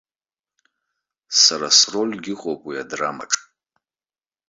Сара 1.41 1.69
срольгьы 1.77 2.33
ыҟоуп 2.35 2.61
уи 2.67 2.75
адрамаҿ. 2.83 3.33